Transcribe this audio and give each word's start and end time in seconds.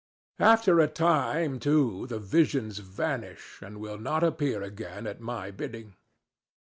After 0.39 0.79
a 0.79 0.87
time, 0.87 1.59
too, 1.59 2.07
the 2.07 2.17
visions 2.17 2.79
vanish, 2.79 3.61
and 3.61 3.77
will 3.79 3.99
not 3.99 4.23
appear 4.23 4.63
again 4.63 5.05
at 5.05 5.21
my 5.21 5.51
bidding. 5.51 5.93